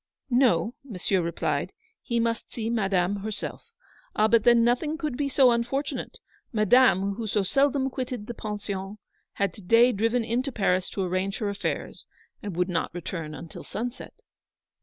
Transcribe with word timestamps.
No, 0.31 0.73
Monsieur 0.83 1.21
replied, 1.21 1.73
he 2.01 2.19
must 2.19 2.51
see 2.51 2.71
Madame 2.71 3.17
herself. 3.17 3.65
Ah, 4.15 4.27
but 4.27 4.45
then 4.45 4.63
nothing 4.63 4.97
could 4.97 5.15
be 5.15 5.29
so 5.29 5.49
unfor 5.49 5.83
tunate. 5.85 6.15
Madame, 6.51 7.13
who 7.13 7.27
so 7.27 7.43
seldom 7.43 7.87
quitted 7.87 8.25
the 8.25 8.33
Pension, 8.33 8.97
had 9.33 9.53
to 9.53 9.61
day 9.61 9.91
driven 9.91 10.23
into 10.23 10.51
Paris 10.51 10.89
to 10.89 11.03
arrange 11.03 11.37
her 11.37 11.49
affairs, 11.49 12.07
and 12.41 12.55
would 12.55 12.67
not 12.67 12.91
return 12.95 13.35
until 13.35 13.63
sunset. 13.63 14.23